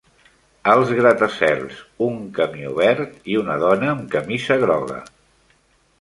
Alts 0.71 0.93
gratacels, 0.99 1.83
un 2.07 2.17
camió 2.39 2.73
verd 2.81 3.31
i 3.35 3.39
una 3.43 3.61
dona 3.65 3.93
amb 3.95 4.09
camisa 4.17 4.59
groga. 4.65 4.99